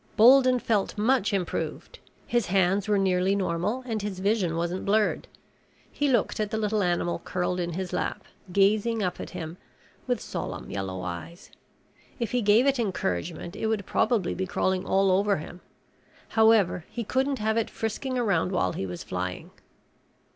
[0.17, 1.99] Bolden felt much improved.
[2.25, 5.27] His hands were nearly normal and his vision wasn't blurred.
[5.91, 9.57] He looked at the little animal curled in his lap, gazing up at him
[10.07, 11.51] with solemn yellow eyes.
[12.19, 15.61] If he gave it encouragement it would probably be crawling all over him.
[16.29, 19.51] However, he couldn't have it frisking around while he was flying.